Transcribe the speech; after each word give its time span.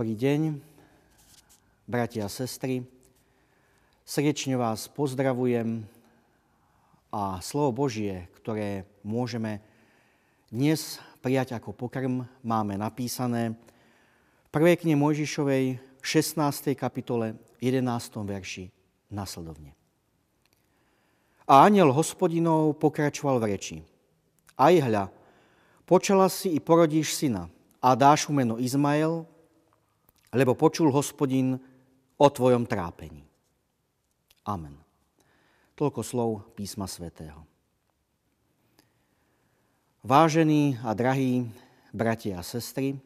Dobrý 0.00 0.16
deň, 0.16 0.56
bratia 1.84 2.24
a 2.24 2.32
sestry. 2.32 2.88
Srdečne 4.00 4.56
vás 4.56 4.88
pozdravujem 4.88 5.84
a 7.12 7.36
slovo 7.44 7.84
Božie, 7.84 8.24
ktoré 8.40 8.88
môžeme 9.04 9.60
dnes 10.48 10.96
prijať 11.20 11.52
ako 11.52 11.76
pokrm, 11.76 12.24
máme 12.40 12.80
napísané 12.80 13.52
v 14.48 14.72
1. 14.72 14.88
knihe 14.88 14.96
Mojžišovej 14.96 15.76
16. 16.00 16.72
kapitole 16.80 17.36
11. 17.60 17.84
verši 18.24 18.72
nasledovne. 19.12 19.76
A 21.44 21.68
aniel 21.68 21.92
hospodinov 21.92 22.72
pokračoval 22.80 23.36
v 23.36 23.52
reči. 23.52 23.76
Aj 24.56 24.72
hľa, 24.72 25.12
počala 25.84 26.32
si 26.32 26.56
i 26.56 26.58
porodíš 26.64 27.20
syna 27.20 27.52
a 27.84 27.92
dáš 27.92 28.32
mu 28.32 28.40
meno 28.40 28.56
Izmael, 28.56 29.28
lebo 30.30 30.54
počul 30.54 30.94
hospodin 30.94 31.58
o 32.20 32.26
tvojom 32.30 32.68
trápení. 32.68 33.26
Amen. 34.46 34.76
Toľko 35.74 36.00
slov 36.04 36.30
písma 36.54 36.84
svätého. 36.84 37.42
Vážení 40.00 40.80
a 40.80 40.96
drahí 40.96 41.44
bratia 41.92 42.40
a 42.40 42.46
sestry, 42.46 42.96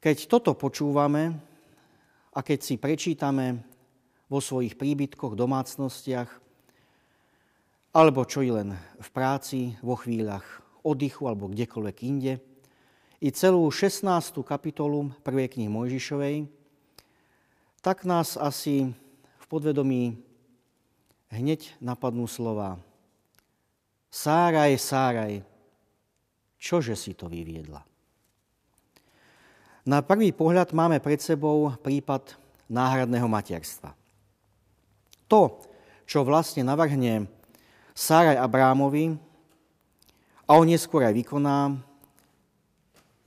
keď 0.00 0.16
toto 0.30 0.56
počúvame 0.56 1.36
a 2.32 2.40
keď 2.40 2.58
si 2.62 2.74
prečítame 2.80 3.60
vo 4.30 4.38
svojich 4.38 4.78
príbytkoch, 4.78 5.34
domácnostiach, 5.34 6.30
alebo 7.90 8.22
čo 8.22 8.46
i 8.46 8.50
len 8.54 8.78
v 8.78 9.08
práci, 9.10 9.74
vo 9.82 9.98
chvíľach 9.98 10.46
oddychu 10.86 11.26
alebo 11.26 11.50
kdekoľvek 11.50 11.96
inde, 12.06 12.38
i 13.20 13.28
celú 13.28 13.68
16. 13.68 14.40
kapitolu 14.40 15.12
1. 15.20 15.52
knihy 15.52 15.68
Mojžišovej, 15.68 16.48
tak 17.84 18.08
nás 18.08 18.40
asi 18.40 18.96
v 19.36 19.44
podvedomí 19.44 20.16
hneď 21.28 21.76
napadnú 21.84 22.24
slova 22.24 22.80
Sáraj, 24.08 24.74
Sáraj, 24.80 25.44
čože 26.56 26.96
si 26.96 27.12
to 27.12 27.28
vyviedla? 27.28 27.84
Na 29.84 30.00
prvý 30.00 30.32
pohľad 30.32 30.72
máme 30.72 30.96
pred 30.98 31.20
sebou 31.20 31.76
prípad 31.76 32.40
náhradného 32.72 33.28
materstva. 33.28 33.92
To, 35.28 35.60
čo 36.08 36.24
vlastne 36.24 36.64
navrhne 36.64 37.28
Sáraj 37.92 38.40
Abrámovi 38.40 39.14
a 40.48 40.56
on 40.56 40.66
neskôr 40.66 41.04
aj 41.04 41.14
vykoná, 41.20 41.89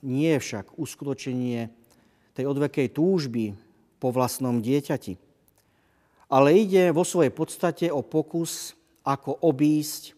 nie 0.03 0.35
je 0.35 0.43
však 0.43 0.75
uskutočenie 0.75 1.71
tej 2.35 2.45
odvekej 2.45 2.91
túžby 2.91 3.55
po 3.97 4.11
vlastnom 4.11 4.59
dieťati, 4.59 5.15
ale 6.27 6.59
ide 6.59 6.91
vo 6.91 7.07
svojej 7.07 7.31
podstate 7.31 7.87
o 7.87 8.03
pokus, 8.03 8.75
ako 9.03 9.47
obísť 9.47 10.15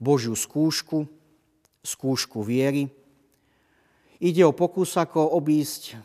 Božiu 0.00 0.32
skúšku, 0.36 1.04
skúšku 1.84 2.40
viery. 2.44 2.88
Ide 4.20 4.44
o 4.44 4.56
pokus, 4.56 4.96
ako 4.96 5.36
obísť 5.36 5.96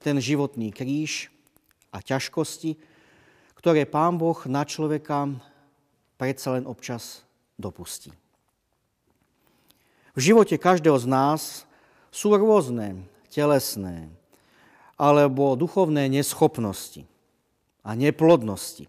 ten 0.00 0.16
životný 0.20 0.72
kríž 0.72 1.32
a 1.92 2.00
ťažkosti, 2.00 2.76
ktoré 3.56 3.84
Pán 3.84 4.16
Boh 4.16 4.36
na 4.48 4.64
človeka 4.64 5.32
predsa 6.16 6.56
len 6.56 6.64
občas 6.64 7.24
dopustí. 7.56 8.12
V 10.12 10.20
živote 10.20 10.60
každého 10.60 11.00
z 11.00 11.06
nás 11.08 11.40
sú 12.12 12.36
rôzne 12.36 13.08
telesné 13.32 14.12
alebo 15.00 15.56
duchovné 15.56 16.12
neschopnosti 16.12 17.08
a 17.80 17.96
neplodnosti, 17.96 18.86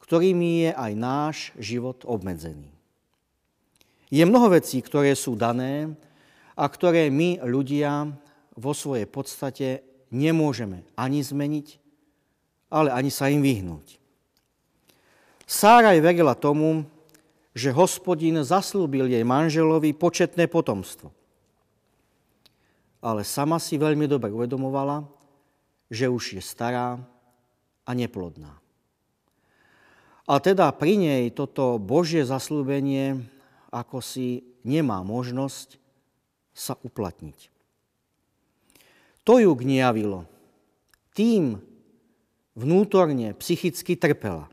ktorými 0.00 0.66
je 0.66 0.70
aj 0.72 0.92
náš 0.96 1.36
život 1.60 2.02
obmedzený. 2.08 2.72
Je 4.08 4.24
mnoho 4.24 4.56
vecí, 4.56 4.80
ktoré 4.80 5.12
sú 5.12 5.36
dané 5.36 5.92
a 6.56 6.64
ktoré 6.66 7.12
my 7.12 7.44
ľudia 7.44 8.08
vo 8.56 8.72
svojej 8.72 9.06
podstate 9.06 9.84
nemôžeme 10.08 10.84
ani 10.96 11.20
zmeniť, 11.20 11.68
ale 12.72 12.92
ani 12.92 13.12
sa 13.12 13.28
im 13.28 13.44
vyhnúť. 13.44 14.00
Sáraj 15.44 16.00
verila 16.00 16.32
tomu, 16.32 16.88
že 17.52 17.68
hospodin 17.72 18.40
zaslúbil 18.40 19.12
jej 19.12 19.20
manželovi 19.20 19.92
početné 19.92 20.48
potomstvo– 20.48 21.12
ale 23.02 23.26
sama 23.26 23.58
si 23.58 23.74
veľmi 23.74 24.06
dobre 24.06 24.30
uvedomovala, 24.30 25.02
že 25.90 26.06
už 26.06 26.38
je 26.38 26.42
stará 26.42 27.02
a 27.82 27.90
neplodná. 27.92 28.62
A 30.22 30.38
teda 30.38 30.70
pri 30.70 30.94
nej 30.94 31.24
toto 31.34 31.82
Božie 31.82 32.22
zaslúbenie 32.22 33.26
ako 33.74 33.98
si 33.98 34.46
nemá 34.62 35.02
možnosť 35.02 35.82
sa 36.54 36.78
uplatniť. 36.78 37.50
To 39.26 39.42
ju 39.42 39.50
gniavilo. 39.56 40.28
Tým 41.16 41.58
vnútorne, 42.52 43.32
psychicky 43.34 43.96
trpela. 43.96 44.52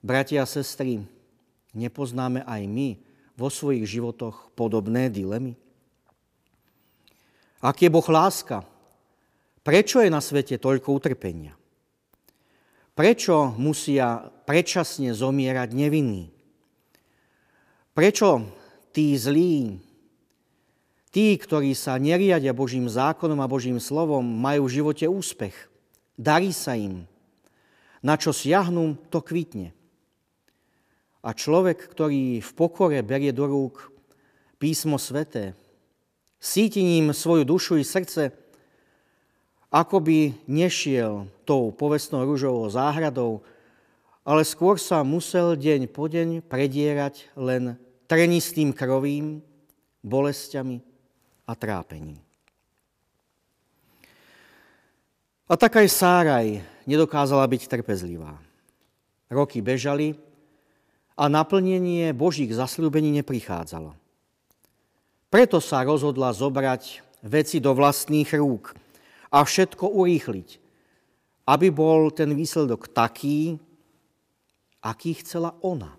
Bratia 0.00 0.46
a 0.46 0.48
sestry, 0.48 1.04
nepoznáme 1.76 2.40
aj 2.48 2.62
my 2.64 2.88
vo 3.36 3.52
svojich 3.52 3.84
životoch 3.84 4.54
podobné 4.56 5.12
dilemy? 5.12 5.58
Ak 7.58 7.82
je 7.82 7.90
Boh 7.90 8.06
láska? 8.06 8.62
Prečo 9.66 9.98
je 9.98 10.10
na 10.10 10.22
svete 10.22 10.62
toľko 10.62 10.94
utrpenia? 10.94 11.58
Prečo 12.94 13.54
musia 13.58 14.30
predčasne 14.46 15.10
zomierať 15.10 15.70
nevinní? 15.74 16.30
Prečo 17.94 18.46
tí 18.94 19.18
zlí, 19.18 19.74
tí, 21.10 21.34
ktorí 21.34 21.74
sa 21.74 21.98
neriadia 21.98 22.54
Božím 22.54 22.86
zákonom 22.86 23.42
a 23.42 23.50
Božím 23.50 23.82
slovom, 23.82 24.22
majú 24.22 24.70
v 24.70 24.74
živote 24.78 25.06
úspech? 25.10 25.54
Darí 26.14 26.54
sa 26.54 26.78
im. 26.78 27.10
Na 27.98 28.14
čo 28.14 28.30
siahnu, 28.30 28.94
to 29.10 29.18
kvitne. 29.18 29.74
A 31.26 31.34
človek, 31.34 31.90
ktorý 31.90 32.38
v 32.38 32.50
pokore 32.54 33.02
berie 33.02 33.34
do 33.34 33.50
rúk 33.50 33.90
písmo 34.62 34.94
sveté, 34.94 35.58
sítiním 36.38 37.10
svoju 37.10 37.44
dušu 37.44 37.82
i 37.82 37.84
srdce, 37.84 38.30
ako 39.68 40.00
by 40.00 40.32
nešiel 40.48 41.28
tou 41.44 41.68
povestnou 41.74 42.24
rúžovou 42.24 42.70
záhradou, 42.72 43.44
ale 44.24 44.46
skôr 44.46 44.80
sa 44.80 45.04
musel 45.04 45.58
deň 45.58 45.90
po 45.92 46.08
deň 46.08 46.40
predierať 46.46 47.28
len 47.36 47.76
trenistým 48.08 48.72
krovím, 48.72 49.44
bolestiami 50.00 50.80
a 51.44 51.52
trápením. 51.52 52.20
A 55.48 55.56
tak 55.56 55.80
aj 55.80 55.88
Sáraj 55.88 56.60
nedokázala 56.84 57.48
byť 57.48 57.72
trpezlivá. 57.72 58.36
Roky 59.32 59.64
bežali 59.64 60.16
a 61.16 61.24
naplnenie 61.26 62.12
Božích 62.12 62.52
zasľúbení 62.52 63.10
neprichádzalo. 63.20 63.96
Preto 65.28 65.60
sa 65.60 65.84
rozhodla 65.84 66.32
zobrať 66.32 67.04
veci 67.20 67.60
do 67.60 67.76
vlastných 67.76 68.32
rúk 68.40 68.72
a 69.28 69.44
všetko 69.44 69.84
urýchliť, 69.92 70.48
aby 71.44 71.68
bol 71.68 72.08
ten 72.08 72.32
výsledok 72.32 72.88
taký, 72.88 73.60
aký 74.80 75.20
chcela 75.20 75.52
ona. 75.60 75.92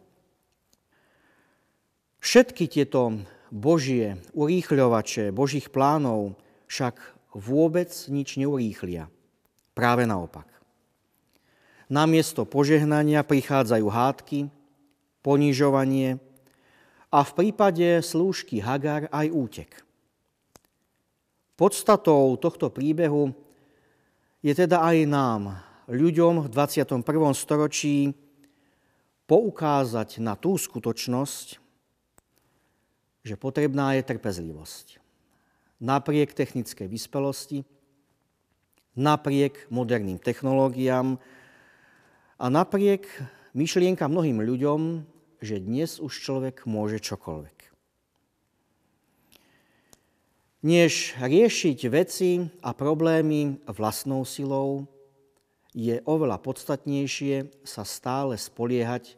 Všetky 2.19 2.65
tieto 2.68 3.21
Božie 3.54 4.18
urýchľovače, 4.33 5.30
Božích 5.30 5.69
plánov 5.69 6.33
však 6.65 6.98
vôbec 7.38 7.89
nič 8.09 8.38
neurýchlia. 8.42 9.13
Práve 9.77 10.09
naopak. 10.09 10.50
Namiesto 11.89 12.45
požehnania 12.45 13.25
prichádzajú 13.25 13.88
hádky, 13.89 14.39
ponižovanie, 15.25 16.21
a 17.09 17.25
v 17.25 17.31
prípade 17.33 18.06
slúžky 18.06 18.61
Hagar 18.61 19.09
aj 19.09 19.27
útek. 19.33 19.69
Podstatou 21.57 22.38
tohto 22.38 22.69
príbehu 22.69 23.33
je 24.39 24.53
teda 24.56 24.79
aj 24.79 24.97
nám, 25.09 25.41
ľuďom 25.89 26.45
v 26.45 26.47
21. 26.47 27.03
storočí, 27.35 28.13
poukázať 29.29 30.23
na 30.23 30.33
tú 30.33 30.57
skutočnosť, 30.57 31.47
že 33.21 33.35
potrebná 33.35 33.94
je 34.00 34.07
trpezlivosť. 34.07 34.97
Napriek 35.83 36.33
technickej 36.33 36.88
vyspelosti, 36.88 37.61
napriek 38.97 39.69
moderným 39.69 40.17
technológiám 40.17 41.19
a 42.39 42.45
napriek 42.47 43.06
myšlienka 43.53 44.07
mnohým 44.07 44.39
ľuďom, 44.41 44.81
že 45.39 45.63
dnes 45.63 46.00
už 46.03 46.12
človek 46.12 46.68
môže 46.68 47.00
čokoľvek. 47.00 47.59
než 50.59 51.15
riešiť 51.19 51.80
veci 51.88 52.44
a 52.59 52.75
problémy 52.75 53.63
vlastnou 53.71 54.27
silou, 54.27 54.88
je 55.71 56.01
oveľa 56.03 56.41
podstatnejšie 56.41 57.63
sa 57.63 57.86
stále 57.86 58.36
spoliehať 58.36 59.15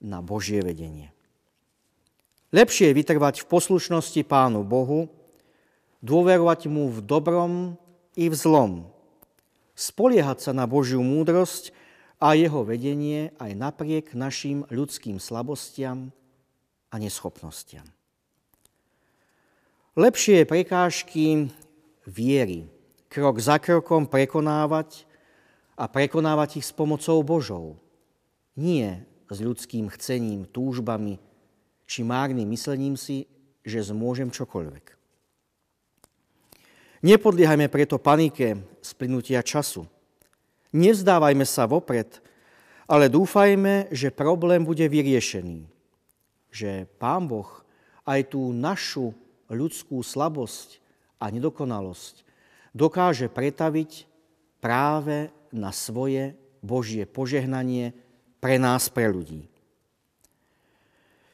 na 0.00 0.22
Božie 0.24 0.62
vedenie. 0.62 1.10
Lepšie 2.52 2.92
je 2.92 2.96
vytrvať 2.96 3.42
v 3.42 3.48
poslušnosti 3.48 4.22
Pánu 4.28 4.62
Bohu, 4.62 5.08
dôverovať 6.04 6.68
Mu 6.68 6.88
v 6.92 7.00
dobrom 7.00 7.52
i 8.16 8.28
v 8.28 8.34
zlom, 8.36 8.72
spoliehať 9.74 10.48
sa 10.48 10.52
na 10.52 10.68
Božiu 10.68 11.00
múdrosť 11.00 11.74
a 12.22 12.38
jeho 12.38 12.62
vedenie 12.62 13.34
aj 13.42 13.50
napriek 13.58 14.14
našim 14.14 14.62
ľudským 14.70 15.18
slabostiam 15.18 16.14
a 16.86 16.94
neschopnostiam. 17.02 17.82
Lepšie 19.98 20.46
je 20.46 20.46
prekážky 20.46 21.24
viery, 22.06 22.70
krok 23.10 23.42
za 23.42 23.58
krokom 23.58 24.06
prekonávať 24.06 25.02
a 25.74 25.90
prekonávať 25.90 26.62
ich 26.62 26.66
s 26.70 26.72
pomocou 26.72 27.18
Božou. 27.26 27.82
Nie 28.54 29.02
s 29.26 29.42
ľudským 29.42 29.90
chcením, 29.90 30.46
túžbami 30.46 31.18
či 31.90 32.06
márnym 32.06 32.46
myslením 32.46 32.94
si, 32.94 33.26
že 33.66 33.82
zmôžem 33.82 34.30
čokoľvek. 34.30 34.94
Nepodliehajme 37.02 37.66
preto 37.66 37.98
panike 37.98 38.62
z 38.78 38.90
plynutia 38.94 39.42
času. 39.42 39.90
Nevzdávajme 40.72 41.44
sa 41.44 41.68
vopred, 41.68 42.24
ale 42.88 43.12
dúfajme, 43.12 43.92
že 43.92 44.08
problém 44.08 44.64
bude 44.64 44.88
vyriešený. 44.88 45.68
Že 46.48 46.88
Pán 46.96 47.28
Boh 47.28 47.48
aj 48.08 48.32
tú 48.32 48.56
našu 48.56 49.12
ľudskú 49.52 50.00
slabosť 50.00 50.80
a 51.20 51.28
nedokonalosť 51.28 52.24
dokáže 52.72 53.28
pretaviť 53.28 54.08
práve 54.64 55.28
na 55.52 55.70
svoje 55.70 56.32
Božie 56.64 57.04
požehnanie 57.04 57.92
pre 58.40 58.56
nás, 58.56 58.88
pre 58.88 59.12
ľudí. 59.12 59.52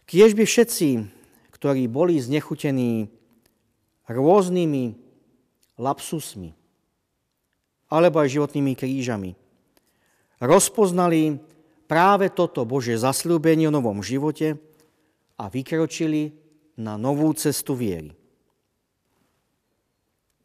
Kiež 0.08 0.34
by 0.34 0.42
všetci, 0.42 1.06
ktorí 1.54 1.86
boli 1.86 2.18
znechutení 2.18 3.06
rôznymi 4.10 4.98
lapsusmi 5.78 6.57
alebo 7.88 8.20
aj 8.20 8.32
životnými 8.36 8.76
krížami, 8.76 9.32
rozpoznali 10.38 11.40
práve 11.88 12.28
toto 12.30 12.68
Bože 12.68 13.00
zasľúbenie 13.00 13.72
o 13.72 13.74
novom 13.74 14.04
živote 14.04 14.60
a 15.40 15.48
vykročili 15.48 16.36
na 16.78 17.00
novú 17.00 17.32
cestu 17.34 17.74
viery. 17.74 18.14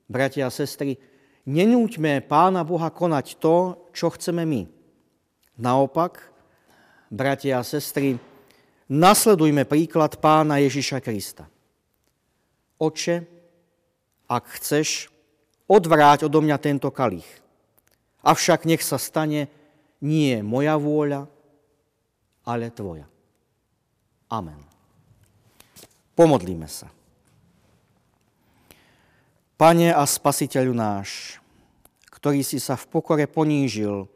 Bratia 0.09 0.49
a 0.49 0.51
sestry, 0.53 0.97
nenúťme 1.45 2.23
Pána 2.25 2.65
Boha 2.65 2.89
konať 2.89 3.37
to, 3.39 3.87
čo 3.93 4.11
chceme 4.13 4.43
my. 4.43 4.61
Naopak, 5.59 6.33
bratia 7.13 7.61
a 7.61 7.63
sestry, 7.63 8.17
nasledujme 8.89 9.69
príklad 9.69 10.17
Pána 10.17 10.57
Ježiša 10.63 10.99
Krista. 10.99 11.45
Oče, 12.81 13.15
ak 14.27 14.43
chceš, 14.57 15.12
odvráť 15.68 16.27
odo 16.27 16.39
mňa 16.44 16.57
tento 16.60 16.89
kalich. 16.94 17.27
Avšak 18.24 18.63
nech 18.63 18.83
sa 18.83 18.95
stane 18.95 19.51
nie 20.04 20.39
moja 20.44 20.75
vôľa, 20.80 21.27
ale 22.44 22.71
tvoja. 22.71 23.07
Amen. 24.31 24.60
Pomodlíme 26.13 26.68
sa. 26.68 26.92
Pane 29.57 29.95
a 29.95 30.04
Spasiteľu 30.04 30.75
náš, 30.75 31.39
ktorý 32.12 32.44
si 32.44 32.60
sa 32.60 32.75
v 32.75 32.89
pokore 32.89 33.25
ponížil, 33.30 34.07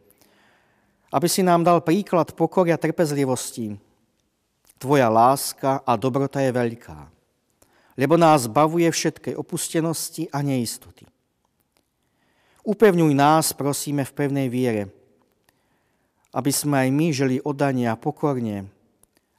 aby 1.08 1.28
si 1.32 1.40
nám 1.40 1.64
dal 1.64 1.80
príklad 1.80 2.36
a 2.36 2.78
trpezlivosti. 2.78 3.80
Tvoja 4.78 5.10
láska 5.10 5.82
a 5.82 5.98
dobrota 5.98 6.38
je 6.44 6.54
veľká, 6.54 7.00
lebo 7.98 8.14
nás 8.14 8.46
bavuje 8.46 8.86
všetkej 8.86 9.34
opustenosti 9.34 10.30
a 10.30 10.46
neistoty. 10.46 11.17
Upevňuj 12.68 13.16
nás, 13.16 13.56
prosíme, 13.56 14.04
v 14.04 14.12
pevnej 14.12 14.52
viere, 14.52 14.92
aby 16.36 16.52
sme 16.52 16.84
aj 16.84 16.90
my 16.92 17.08
žili 17.16 17.36
odania 17.40 17.96
pokorne 17.96 18.68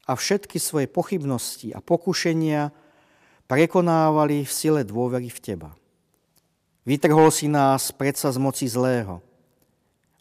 a 0.09 0.17
všetky 0.17 0.57
svoje 0.57 0.89
pochybnosti 0.89 1.77
a 1.77 1.85
pokušenia 1.85 2.73
prekonávali 3.45 4.49
v 4.49 4.53
sile 4.53 4.81
dôvery 4.81 5.29
v 5.29 5.39
Teba. 5.45 5.71
Vytrhol 6.89 7.29
si 7.29 7.53
nás 7.53 7.93
predsa 7.93 8.33
z 8.33 8.41
moci 8.41 8.65
zlého. 8.65 9.21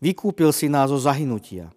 Vykúpil 0.03 0.51
si 0.51 0.67
nás 0.67 0.91
zo 0.91 0.99
zahynutia. 0.99 1.71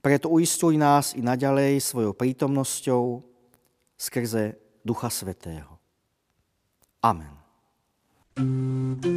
Preto 0.00 0.32
uistuj 0.32 0.80
nás 0.80 1.12
i 1.12 1.20
naďalej 1.20 1.84
svojou 1.84 2.16
prítomnosťou 2.16 3.20
skrze 4.00 4.56
Ducha 4.80 5.12
Svetého. 5.12 5.76
Amen. 7.04 7.41
Thank 8.34 9.04
you. 9.04 9.12